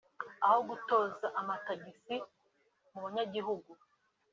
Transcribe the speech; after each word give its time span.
aho 0.45 0.59
gutoza 0.69 1.27
amatagisi 1.39 2.15
mu 2.91 2.99
banyagihugu 3.05 3.71